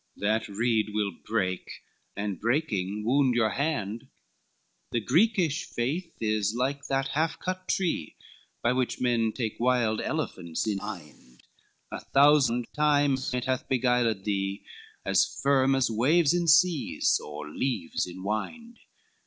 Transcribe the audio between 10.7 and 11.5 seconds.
Inde,